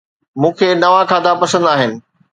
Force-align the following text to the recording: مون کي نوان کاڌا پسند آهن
مون 0.39 0.51
کي 0.57 0.67
نوان 0.81 1.03
کاڌا 1.09 1.31
پسند 1.41 1.65
آهن 1.73 1.91